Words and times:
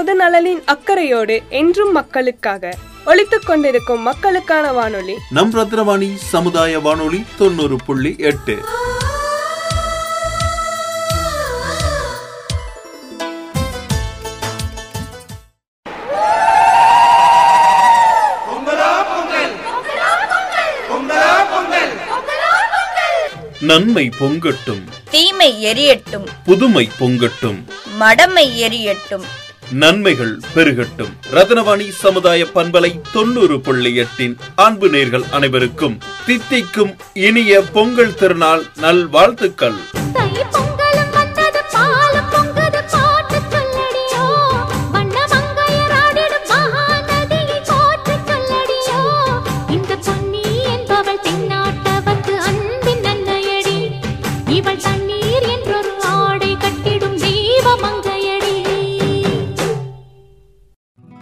பொது 0.00 0.14
நலனின் 0.14 0.62
அக்கறையோடு 0.64 1.42
என்றும் 1.48 1.92
மக்களுக்காக 1.92 2.74
ஒழித்துக் 3.04 3.46
கொண்டிருக்கும் 3.46 4.00
மக்களுக்கான 4.00 4.72
வானொலி. 4.72 5.14
நம் 5.30 5.54
ரத்னவாணி 5.54 6.14
சமுதாய 6.14 6.78
வானொலி 6.78 7.24
தொண்ணூறு 7.38 7.76
புள்ளி 7.86 8.14
எட்டு. 8.18 8.58
நன்மை 23.60 24.10
பொங்கட்டும். 24.20 24.84
தீமை 25.10 25.64
எரியட்டும். 25.64 26.26
புதுமை 26.44 26.90
பொங்கட்டும். 27.00 27.64
மடமை 27.98 28.68
எரியட்டும். 28.68 29.24
நன்மைகள் 29.72 30.40
பெருகட்டும். 30.54 31.12
ரத்னவாணி 31.32 31.88
சமுதாய 31.88 32.46
பண்பலை 32.54 33.00
தொண்ணூறு 33.12 33.60
புள்ளி 33.60 33.94
எட்டின் 33.94 34.36
அன்பு 34.54 34.88
நேர்கள் 34.88 35.30
அனைவருக்கும் 35.30 35.98
தித்திக்கும் 36.26 36.96
இனிய 37.12 37.60
பொங்கல் 37.72 38.14
திருநாள் 38.14 38.62
நல் 38.76 39.06
வாழ்த்துக்கள் 39.06 39.78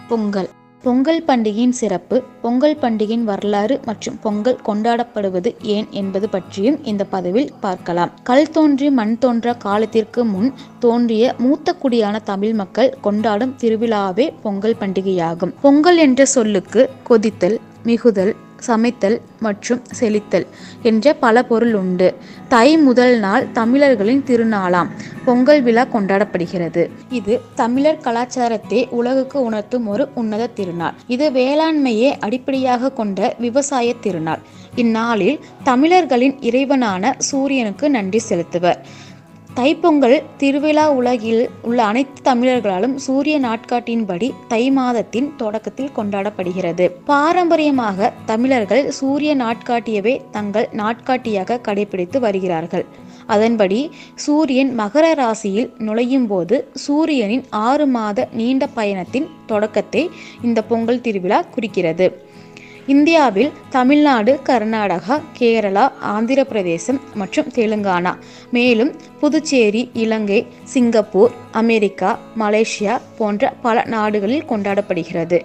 பொங்கல். 0.09 0.47
பொங்கல் 0.83 1.23
பண்டிகையின் 1.27 1.75
சிறப்பு 1.79 2.23
பொங்கல் 2.41 2.77
பண்டிகையின் 2.81 3.25
வரலாறு 3.29 3.75
மற்றும் 3.85 4.17
பொங்கல் 4.21 4.57
கொண்டாடப்படுவது 4.65 5.49
ஏன் 5.61 5.87
என்பது 5.91 6.29
பற்றியும் 6.29 6.77
இந்த 6.83 7.03
பதிவில் 7.03 7.51
பார்க்கலாம். 7.59 8.11
கல் 8.23 8.49
தோன்றி 8.49 8.89
மண் 8.89 9.17
தோன்ற 9.17 9.53
காலத்திற்கு 9.53 10.23
முன் 10.25 10.49
தோன்றிய 10.79 11.33
மூத்த 11.37 11.75
குடியான 11.83 12.21
தமிழ் 12.23 12.53
மக்கள் 12.53 12.97
கொண்டாடும் 13.01 13.55
திருவிழாவே 13.61 14.27
பொங்கல் 14.41 14.79
பண்டிகையாகும். 14.79 15.53
பொங்கல் 15.61 15.97
என்ற 15.97 16.25
சொல்லுக்கு 16.25 16.89
கொதித்தல் 17.09 17.57
மிகுதல் 17.83 18.35
சமைத்தல் 18.59 19.21
மற்றும் 19.39 19.81
செழித்தல் 19.99 20.47
என்ற 20.81 21.13
பல 21.13 21.43
பொருள் 21.43 21.73
உண்டு. 21.73 22.15
தை 22.47 22.77
முதல் 22.77 23.19
நாள் 23.19 23.51
தமிழர்களின் 23.51 24.23
திருநாளாம். 24.27 24.89
பொங்கல் 25.25 25.61
விழா 25.61 25.83
கொண்டாடப்படுகிறது. 25.93 26.89
இது 27.09 27.41
தமிழர் 27.55 28.01
கலாச்சாரத்தை 28.01 28.87
உலகுக்கு 28.91 29.41
உணர்த்தும் 29.41 29.87
ஒரு 29.87 30.09
உன்னத 30.15 30.47
திருநாள். 30.47 30.93
இது 31.07 31.29
வேளாண்மையை 31.29 32.19
அடிப்படையாக 32.19 32.91
கொண்ட 32.91 33.35
விவசாய 33.39 33.93
திருநாள். 33.93 34.39
இந்நாளில் 34.75 35.39
தமிழர்களின் 35.63 36.35
இறைவனான 36.39 37.13
சூரியனுக்கு 37.17 37.89
நன்றி 37.89 38.19
செலுத்துவர். 38.19 38.85
தைப்பொங்கல் 39.55 40.23
திருவிழா 40.37 40.91
உலகில் 40.91 41.49
உள்ள 41.61 41.83
அனைத்து 41.83 42.31
தமிழர்களாலும் 42.31 42.95
சூரிய 42.95 43.39
நாட்காட்டின்படி 43.39 44.31
தை 44.47 44.71
மாதத்தின் 44.71 45.35
தொடக்கத்தில் 45.35 45.91
கொண்டாடப்படுகிறது. 45.95 46.91
பாரம்பரியமாக 47.05 48.13
தமிழர்கள் 48.25 48.91
சூரிய 48.91 49.35
நாட்காட்டியவே 49.35 50.21
தங்கள் 50.31 50.69
நாட்காட்டியாக 50.71 51.59
கடைபிடித்து 51.67 52.19
வருகிறார்கள். 52.19 52.85
அதன்படி 53.25 53.91
சூரியன் 54.15 54.79
மகர 54.79 55.13
ராசியில் 55.13 55.73
நுழையும் 55.77 56.27
போது 56.27 56.71
சூரியனின் 56.73 57.43
ஆறு 57.49 57.87
மாத 57.87 58.27
நீண்ட 58.31 58.67
பயணத்தின் 58.67 59.27
தொடக்கத்தை 59.45 60.09
இந்த 60.41 60.63
பொங்கல் 60.63 61.01
திருவிழா 61.01 61.41
குறிக்கிறது. 61.55 62.07
இந்தியாவில் 62.93 63.51
தமிழ்நாடு 63.69 64.31
கர்நாடகா 64.45 65.15
கேரளா 65.39 65.83
ஆந்திர 66.13 66.43
பிரதேசம் 66.43 66.99
மற்றும் 67.13 67.49
தெலுங்கானா. 67.55 68.13
மேலும் 68.51 68.91
Puducherry 69.19 69.81
Ilangai 69.93 70.39
Singapore 70.63 71.31
America 71.51 72.11
Malaysia 72.39 72.95
போன்ற 73.17 73.53
பல 73.61 73.83
நாடுகளில் 73.85 74.49
கொண்டாடப்படுகிறது. 74.49 75.39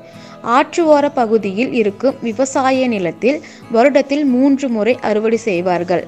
ஆற்றுவோர 0.57 1.05
பகுதியில் 1.15 1.73
இருக்கும் 1.73 2.19
விவசாய 2.23 2.89
நிலத்தில் 2.89 3.41
வருடத்தில் 3.73 4.25
மூன்று 4.25 4.69
முறை 4.69 4.97
அறுவடை 5.03 5.39
செய்வார்கள். 5.39 6.05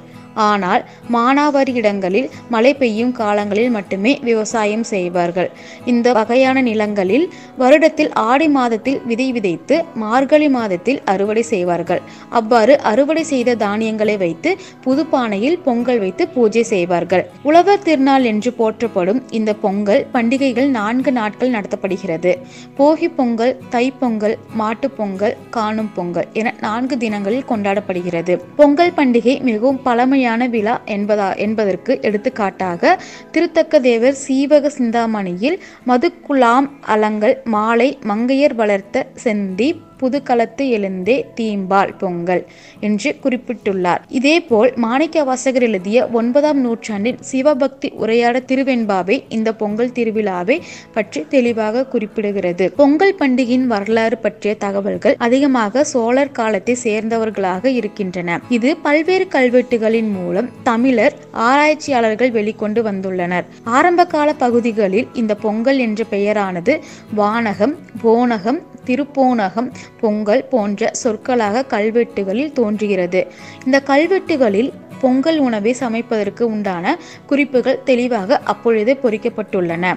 ஆனால் 0.49 0.83
மானாவாரி 1.15 1.73
இடங்களில் 1.81 2.29
மழை 2.55 2.73
பெய்யும் 2.75 3.13
காலங்களில் 3.13 3.71
மட்டுமே 3.71 4.13
விவசாயம் 4.29 4.85
செய்வார்கள். 4.93 5.49
இந்த 5.85 6.13
வகையான 6.13 6.63
நிலங்களில் 6.69 7.27
வருடத்தில் 7.63 8.11
ஆடி 8.31 8.49
மாதத்தில் 8.49 9.01
விதை 9.11 9.29
விதைத்து 9.33 9.79
மார்கழி 10.03 10.49
மாதத்தில் 10.49 11.01
அறுவடை 11.13 11.45
செய்வார்கள். 11.53 12.03
அவ்வாறு 12.41 12.75
அறுவடை 12.93 13.25
செய்த 13.33 13.57
தானியங்களை 13.65 14.17
வைத்து 14.25 14.53
புது 14.87 15.05
பானையில் 15.15 15.59
பொங்கல் 15.67 16.01
வைத்து 16.05 16.27
பூஜை 16.29 16.65
செய்வார்கள். 16.73 17.25
உழவர் 17.43 17.85
திருநாள் 17.87 18.27
என்று 18.33 18.53
போற்றப்படும் 18.61 19.23
இந்த 19.41 19.55
பொங்கல் 19.65 20.05
பண்டிகைகள் 20.15 20.71
நான்கு 20.79 21.13
நாட்கள் 21.13 21.55
நடத்தப்படுகிறது. 21.57 22.35
போகி 22.79 23.09
பொங்கல் 23.19 23.55
தைப்பொங்கல் 23.75 24.37
மாட்டுப்பொங்கல் 24.61 25.37
காணும் 25.51 25.93
பொங்கல் 25.97 26.29
என 26.33 26.55
நான்கு 26.61 26.97
தினங்களில் 27.05 27.49
கொண்டாடப்படுகிறது. 27.49 28.37
பொங்கல் 28.57 28.95
பண்டிகை 29.01 29.37
மிகவும் 29.43 29.83
பழமையான 29.83 30.25
விழா 30.51 30.81
என்பதா 30.87 31.37
என்பதற்கு 31.37 31.99
எடுத்துக்காட்டாக 32.03 32.93
திருத்தக்க 33.33 33.81
தேவர் 33.81 34.17
சீவக 34.27 34.69
சிந்தாமணியில் 34.69 35.59
மதுக்குலாம் 35.87 36.69
அலங்கள் 36.87 37.43
மாலை 37.45 37.99
மங்கையர் 38.05 38.55
வளர்த்த 38.55 39.07
செந்தி 39.25 39.69
புதுக்களத்து 40.01 40.65
எழுந்தே 40.77 41.17
தீம்பால் 41.37 41.93
பொங்கல் 41.99 42.45
என்று 42.81 43.17
குறிப்பிட்டுள்ளார். 43.23 44.03
இதேபோல் 44.09 44.73
மாணிக்க 44.77 45.25
வாசகர் 45.25 45.63
எழுதிய 45.63 46.07
ஒன்பதாம் 46.13 46.61
நூற்றாண்டின் 46.61 47.21
சிவபக்தி 47.21 47.91
உரையாட 47.97 48.43
திருவெண்பாவை 48.49 49.25
இந்த 49.29 49.55
பொங்கல் 49.55 49.95
திருவிழாவை 49.95 50.61
பற்றி 50.93 51.27
தெளிவாக 51.29 51.87
குறிப்பிடுகிறது. 51.93 52.67
பொங்கல் 52.77 53.15
பண்டிகையின் 53.19 53.67
வரலாறு 53.67 54.19
பற்றிய 54.19 54.55
தகவல்கள் 54.55 55.17
அதிகமாக 55.19 55.85
சோழர் 55.85 56.31
காலத்தை 56.31 56.77
சேர்ந்தவர்களாக 56.83 57.71
இருக்கின்றன. 57.71 58.41
இது 58.49 58.77
பல்வேறு 58.77 59.29
கல்வெட்டுகளின் 59.33 60.11
மூலம் 60.11 60.51
தமிழர் 60.63 61.15
ஆராய்ச்சியாளர்கள் 61.33 62.33
வெளிக்கொண்டு 62.33 62.83
வந்துள்ளனர். 62.91 63.45
ஆரம்ப 63.65 64.05
கால 64.07 64.33
பகுதிகளில் 64.33 65.09
இந்த 65.13 65.35
பொங்கல் 65.35 65.79
என்ற 65.79 66.05
பெயரானது 66.11 66.81
வானகம் 67.15 67.77
போனகம் 68.05 68.61
திருப்போனகம் 68.87 69.69
பொங்கல் 70.01 70.45
போன்ற 70.45 70.91
சொற்களாக 70.93 71.65
கல்வெட்டுகளில் 71.69 72.53
தோன்றுகிறது. 72.53 73.23
இந்த 73.65 73.83
கல்வெட்டுகளில் 73.87 74.73
பொங்கல் 75.01 75.39
உணவை 75.39 75.77
சமைப்பதற்கு 75.81 76.43
உண்டான 76.43 76.99
குறிப்புகள் 77.27 77.83
தெளிவாக 77.85 78.39
அப்பொழுது 78.45 78.99
பொறிக்கப்பட்டுள்ளன. 79.03 79.95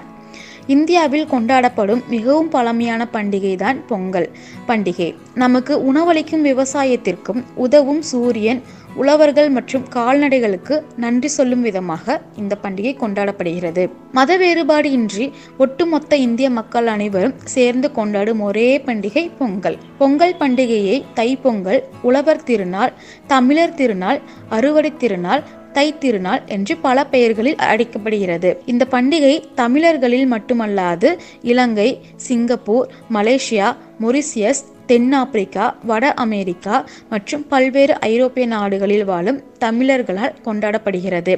இந்தியாவில் 0.66 1.26
கொண்டாடப்படும் 1.26 2.02
மிகவும் 2.08 2.48
பழமையான 2.48 3.06
பண்டிகை 3.12 3.54
தான் 3.56 3.86
பொங்கல் 3.86 4.28
பண்டிகை. 4.68 5.08
நமக்கு 5.34 5.84
உணவளிக்கும் 5.84 6.44
விவசாயத்திற்கும் 6.44 7.40
உதவும் 7.54 8.02
சூரியன் 8.02 8.60
உழவர்கள் 8.94 9.48
மற்றும் 9.48 9.84
கால்நடைகளுக்கு 9.88 10.82
நன்றி 10.96 11.28
சொல்லும் 11.28 11.62
விதமாக 11.62 12.20
இந்த 12.36 12.56
பண்டிகை 12.62 12.94
கொண்டாடப்படுகிறது. 12.96 13.90
மத 14.12 14.36
வேறுபாடு 14.36 14.90
இன்றி 14.90 15.32
ஒட்டுமொத்த 15.58 16.16
இந்திய 16.16 16.50
மக்கள் 16.50 16.86
அனைவரும் 16.86 17.34
சேர்ந்து 17.44 17.92
கொண்டாடும் 17.92 18.40
ஒரே 18.40 18.78
பண்டிகை 18.78 19.30
பொங்கல். 19.38 19.78
பொங்கல் 19.98 20.36
பண்டிகையை 20.38 21.02
தைப்பொங்கல் 21.14 21.82
உழவர் 22.02 22.42
திருநாள் 22.42 22.92
தமிழர் 23.26 23.74
திருநாள் 23.74 24.20
அறுவடை 24.48 24.92
திருநாள் 24.96 25.42
தை 25.72 25.98
திருநாள் 25.98 26.42
என்று 26.46 26.76
பல 26.76 27.04
பெயர்களில் 27.06 27.56
அழைக்கப்படுகிறது. 27.56 28.62
இந்த 28.66 28.86
பண்டிகை 28.90 29.42
தமிழர்களில் 29.54 30.32
மட்டுமல்லாது 30.32 31.18
இலங்கை 31.42 32.00
சிங்கப்பூர் 32.16 32.90
மலேசியா 33.12 33.76
மொரிசியஸ் 34.00 34.64
தென்னாப்பிரிக்கா 34.90 35.64
வட 35.82 36.04
அமெரிக்கா 36.14 36.76
மற்றும் 37.08 37.42
பல்வேறு 37.48 37.94
ஐரோப்பிய 38.00 38.46
நாடுகளில் 38.46 39.04
வாழும் 39.04 39.42
தமிழர்களால் 39.60 40.34
கொண்டாடப்படுகிறது. 40.44 41.34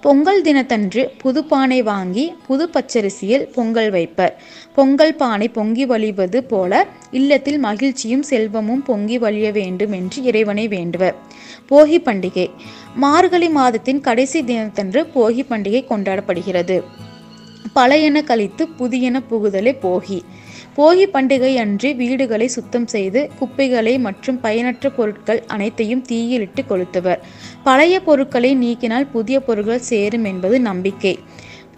பொங்கல் 0.00 0.42
தினத்தன்று 0.42 1.02
புது 1.18 1.44
பானை 1.44 1.82
வாங்கி 1.82 2.24
புது 2.46 2.64
பச்சரிசியில் 2.68 3.48
பொங்கல் 3.54 3.90
வைப்பர். 3.90 4.34
பொங்கல் 4.74 5.14
பானை 5.14 5.48
பொங்கி 5.48 5.86
வழிவது 5.86 6.44
போல 6.44 6.86
இல்லத்தில் 7.10 7.58
மகிழ்ச்சியும் 7.58 8.22
செல்வமும் 8.22 8.82
பொங்கி 8.82 9.18
வழிய 9.18 9.52
வேண்டும் 9.52 9.92
என்று 9.92 10.22
இறைவனை 10.22 10.68
வேண்டுவர். 10.68 11.14
போகி 11.68 11.98
பண்டிகை. 11.98 12.46
மார்கழி 12.94 13.48
மாதத்தின் 13.48 14.00
கடைசி 14.00 14.44
தினத்தன்று 14.44 15.02
போகி 15.14 15.42
பண்டிகை 15.50 15.82
கொண்டாடப்படுகிறது. 15.88 16.82
பழையன 17.74 18.22
கழித்து 18.22 18.68
புதியன 18.78 19.22
புகுதலே 19.30 19.74
போகி. 19.82 20.20
போகி 20.76 21.06
பண்டிகை 21.14 21.54
அன்று 21.54 21.88
வீடுகளை 21.94 22.46
சுத்தம் 22.46 22.86
செய்து 22.86 23.30
குப்பைகளை 23.38 23.98
மற்றும் 23.98 24.40
பயனற்ற 24.40 24.90
பொருட்கள் 24.90 25.42
அனைத்தையும் 25.46 26.02
தீயிலிட்டு 26.02 26.62
கொளுத்துவர். 26.68 27.20
பழைய 27.62 27.94
பொருட்களை 28.00 28.50
நீக்கினால் 28.56 29.10
புதிய 29.12 29.40
பொருட்கள் 29.40 29.86
சேரும் 29.90 30.24
என்பது 30.24 30.60
நம்பிக்கை. 30.60 31.18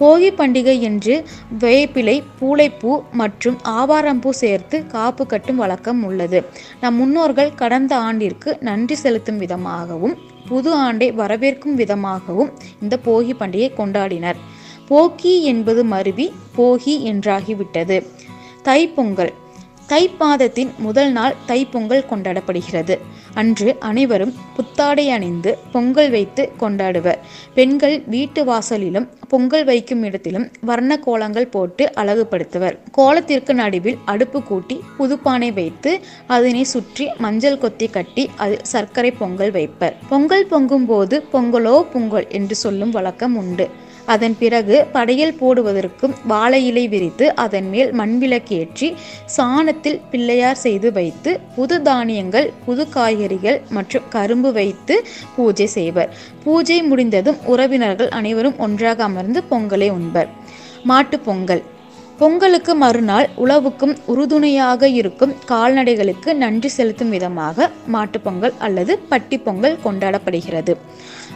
போகி 0.00 0.30
பண்டிகை 0.38 0.80
என்று 0.80 1.24
வேப்பிலை 1.58 2.22
பூளைப்பூ 2.38 2.92
மற்றும் 3.12 3.58
ஆவாரம்பூ 3.78 4.30
சேர்த்து 4.42 4.86
காப்பு 4.86 5.26
கட்டும் 5.26 5.56
வழக்கம் 5.56 6.02
உள்ளது. 6.04 6.44
நம் 6.80 6.96
முன்னோர்கள் 6.96 7.54
கடந்த 7.54 7.96
ஆண்டிற்கு 7.96 8.56
நன்றி 8.60 8.94
செலுத்தும் 8.94 9.38
விதமாகவும் 9.38 10.16
புது 10.48 10.72
ஆண்டை 10.72 11.12
வரவேற்கும் 11.12 11.78
விதமாகவும் 11.82 12.52
இந்த 12.82 12.98
போகி 13.04 13.34
பண்டிகை 13.40 13.70
கொண்டாடினர். 13.78 14.40
போக்கி 14.88 15.42
என்பது 15.42 15.84
மருவி 15.84 16.32
போகி 16.56 16.94
என்றாகிவிட்டது. 17.12 17.96
தைப்பொங்கல். 18.64 19.32
தைப்பாதத்தின் 19.88 20.70
முதல் 20.76 21.10
நாள் 21.12 21.34
தைப்பொங்கல் 21.48 22.04
கொண்டாடப்படுகிறது. 22.10 22.94
அன்று 23.34 23.76
அனைவரும் 23.78 24.32
புத்தாடை 24.56 25.10
அணிந்து 25.10 25.58
பொங்கல் 25.72 26.10
வைத்து 26.10 26.42
கொண்டாடுவர். 26.60 27.18
பெண்கள் 27.54 27.96
வீட்டு 28.06 28.44
வாசலிலும் 28.44 29.08
பொங்கல் 29.28 29.64
வைக்கும் 29.64 30.02
இடத்திலும் 30.02 30.46
வர்ண 30.60 30.98
கோலங்கள் 30.98 31.46
போட்டு 31.46 31.90
அழகுபடுத்துவர். 31.96 32.78
கோலத்திற்கு 32.96 33.52
நடுவில் 33.52 33.98
அடுப்பு 34.04 34.42
கூட்டி 34.42 34.82
புதுப்பானை 34.98 35.52
வைத்து 35.52 36.00
அதனை 36.26 36.64
சுற்றி 36.64 37.08
மஞ்சள் 37.18 37.58
கொத்தி 37.58 37.88
கட்டி 37.88 38.30
அதில் 38.36 38.64
சர்க்கரை 38.64 39.10
பொங்கல் 39.10 39.50
வைப்பர். 39.50 39.96
பொங்கல் 40.08 40.46
பொங்கும் 40.46 40.86
போது 40.86 41.24
பொங்கலோ 41.32 41.76
பொங்கல் 41.92 42.28
என்று 42.28 42.54
சொல்லும் 42.54 42.90
வழக்கம் 42.90 43.36
உண்டு. 43.36 43.68
அதன் 44.06 44.36
பிறகு 44.38 44.86
படையல் 44.92 45.36
போடுவதற்கும் 45.40 46.14
வாழை 46.26 46.66
இலை 46.66 46.88
விரித்து 46.88 47.34
அதன் 47.34 47.68
மேல் 47.68 47.92
மண்விளக்கேற்றி 47.94 48.94
சாணத்தில் 49.36 50.00
பிள்ளையார் 50.10 50.56
செய்து 50.56 50.92
வைத்து 50.92 51.40
புது 51.56 51.82
தானியங்கள் 51.82 52.52
புது 52.66 52.88
காய்கறிகள் 52.88 53.60
மற்றும் 53.70 54.02
கரும்பு 54.08 54.52
வைத்து 54.52 55.06
பூஜை 55.36 55.66
செய்வர். 55.66 56.10
பூஜை 56.44 56.82
முடிந்ததும் 56.82 57.36
உறவினர்கள் 57.44 58.08
அனைவரும் 58.08 58.58
ஒன்றாக 58.58 59.02
அமர்ந்து 59.02 59.42
பொங்கலை 59.50 59.90
உண்பர். 59.90 60.28
மாட்டுப் 60.84 61.24
பொங்கல். 61.24 61.62
பொங்கலுக்கு 62.18 62.74
மறுநாள் 62.74 63.28
உழவுக்கும் 63.36 63.96
உறுதுணையாக 64.06 64.88
இருக்கும் 64.88 65.34
கால்நடைகளுக்கு 65.48 66.34
நன்றி 66.34 66.68
செலுத்தும் 66.68 67.10
விதமாக 67.10 67.70
மாட்டுப்பொங்கல் 67.92 68.52
அல்லது 68.58 68.98
பட்டி 68.98 69.38
பொங்கல் 69.38 69.78
கொண்டாடப்படுகிறது. 69.84 70.76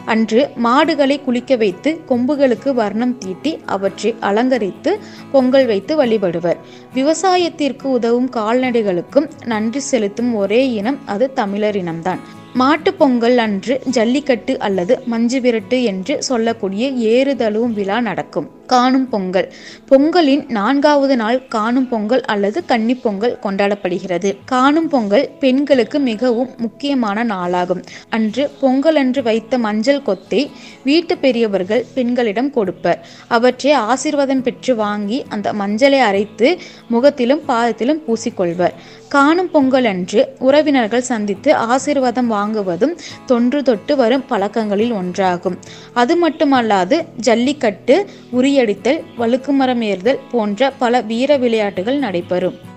அன்று 0.09 0.49
மாடுகளை 0.55 1.21
குளிக்க 1.21 1.55
வைத்து 1.55 1.99
கொம்புகளுக்கு 2.09 2.73
வர்ணம் 2.73 3.17
தீட்டி 3.17 3.59
அவற்றை 3.65 4.15
அலங்கரித்து 4.19 4.99
பொங்கல் 5.31 5.65
வைத்து 5.65 6.05
வழிபடுவர். 6.05 6.57
விவசாயத்திற்கு 6.93 7.91
உதவும் 7.91 8.29
கால்நடைகளுக்கும் 8.29 9.29
நன்றி 9.45 9.79
செலுத்தும் 9.79 10.35
ஒரே 10.35 10.71
இனம் 10.71 10.99
அது 11.05 11.33
தமிழர் 11.33 11.75
இனம்தான். 11.75 12.19
மாட்டுப் 12.53 12.99
பொங்கல் 12.99 13.37
அன்று 13.37 13.81
ஜல்லிக்கட்டு 13.85 14.59
அல்லது 14.59 14.99
மஞ்சு 15.05 15.39
விரட்டு 15.39 15.83
என்று 15.83 16.23
சொல்லக்கூடிய 16.23 16.91
ஏறுதழுவும் 16.91 17.73
விழா 17.73 17.99
நடக்கும். 17.99 18.58
காணும் 18.73 19.05
பொங்கல். 19.11 19.47
பொங்கலின் 19.89 20.43
நான்காவது 20.57 21.15
நாள் 21.21 21.37
காணும் 21.55 21.87
பொங்கல் 21.91 22.23
அல்லது 22.33 22.59
கன்னிப்பொங்கல் 22.67 23.35
கொண்டாடப்படுகிறது. 23.43 24.29
காணும் 24.45 24.89
பொங்கல் 24.93 25.25
பெண்களுக்கு 25.39 25.99
மிகவும் 26.09 26.51
முக்கியமான 26.57 27.23
நாளாகும். 27.33 27.81
அன்று 28.09 28.43
பொங்கல் 28.61 28.99
அன்று 29.01 29.23
வைத்த 29.29 29.57
மஞ்சள் 29.57 30.05
கொத்தை 30.07 30.41
வீட்டு 30.83 31.15
பெரியவர்கள் 31.17 31.83
பெண்களிடம் 31.95 32.51
கொடுப்பர். 32.53 33.01
அவற்றை 33.37 33.73
ஆசீர்வாதம் 33.91 34.45
பெற்று 34.47 34.75
வாங்கி 34.75 35.19
அந்த 35.29 35.53
மஞ்சளை 35.61 36.01
அரைத்து 36.09 36.49
முகத்திலும் 36.87 37.43
பாதத்திலும் 37.47 38.03
பூசிக்கொள்வர். 38.07 38.77
காணும் 39.15 39.51
பொங்கல் 39.51 39.87
அன்று 39.91 40.21
உறவினர்கள் 40.47 41.07
சந்தித்து 41.11 41.49
ஆசீர்வாதம் 41.73 42.27
வாங்குவதும் 42.31 42.95
தொன்று 43.25 43.59
தொட்டு 43.63 43.93
வரும் 44.01 44.25
பழக்கங்களில் 44.29 44.93
ஒன்றாகும். 44.93 45.57
அது 45.93 46.13
மட்டுமல்லாது 46.23 46.97
ஜல்லிக்கட்டு 47.27 47.95
உரிய 48.37 48.58
உரியடித்தல் 48.59 49.03
வழுக்குமரம் 49.19 49.81
ஏறுதல் 49.81 50.19
போன்ற 50.31 50.69
பல 50.71 51.01
வீர 51.01 51.37
விளையாட்டுகள் 51.37 51.97
நடைபெறும். 51.97 52.68